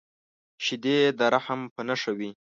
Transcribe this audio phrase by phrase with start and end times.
[0.63, 2.31] شیدې د رحم په نښه وي